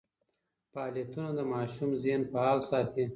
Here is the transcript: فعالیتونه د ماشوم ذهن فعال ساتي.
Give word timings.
فعالیتونه 0.73 1.29
د 1.37 1.39
ماشوم 1.53 1.89
ذهن 2.03 2.21
فعال 2.31 2.59
ساتي. 2.69 3.03